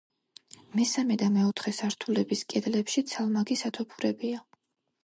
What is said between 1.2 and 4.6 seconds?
და მეოთხე სართულების კედლებში ცალმაგი სათოფურებია.